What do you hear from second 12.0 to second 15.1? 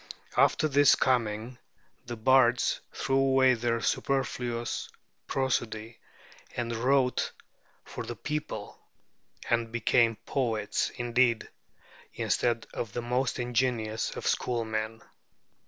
instead of the most ingenious of schoolmen.